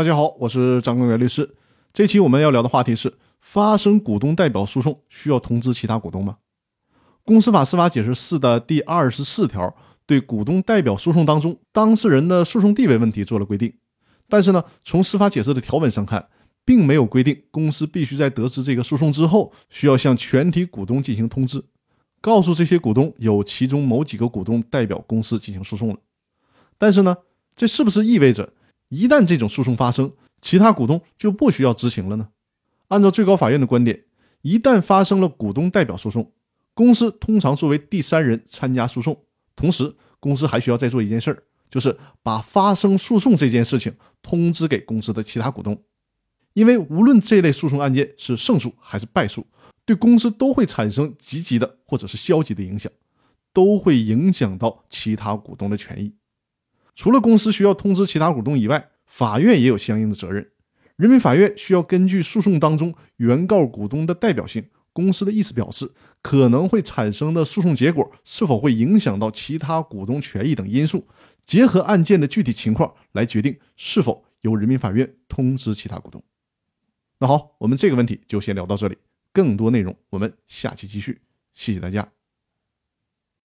[0.00, 1.56] 大家好，我是张根源律师。
[1.92, 6.38] 这期我们要聊的话题是：发生股东代表诉讼需要通知其他股东吗？
[7.22, 9.76] 公司法司法解释四的第二十四条
[10.06, 13.74] 对股东代表诉讼当中当事人的诉讼地位问题做了规定，
[14.26, 16.30] 但是呢，从司法解释的条文上看，
[16.64, 21.62] 并没有规定公司必须在得知这个诉讼之后，需要向全体股东进行通知，
[22.22, 25.96] 告诉这些股东有其中某几个股东代表公司进行诉讼了。
[26.78, 27.14] 但是呢，
[27.54, 28.50] 这是不是意味着
[28.90, 32.28] 一旦这种诉讼发生，其他股东就不需要知情了呢？
[32.88, 34.04] 按照最高法院的观点，
[34.42, 36.32] 一旦发生了股东代表诉讼，
[36.74, 45.80] 公司通常作为第三人参加诉讼，同时公司还需要再做一件事儿，就是把发生诉讼这件事情通知给公司的其他股东，
[46.54, 49.46] 因为无论这类诉讼案件是胜诉还是败诉，
[49.84, 52.90] 对公司都会产生积极的或者是消极的影响，
[53.52, 56.12] 都会影响到其他股东的权益。
[56.94, 60.50] 除了公司需要通知其他股东以外，法院也有相应的责任。
[60.96, 71.06] 人民法院需要根据诉讼当中原告股东的代表性、公司的意思表示，可能会产生的诉讼结果是否会影响到其他股东权益等因素，
[71.46, 76.22] 结合案件的具体情况来决定是否由人民法院通知其他股东。
[77.18, 78.96] 那好，我们这个问题就先聊到这里，
[79.32, 81.22] 更多内容我们下期继续。
[81.54, 82.19] 谢谢大家。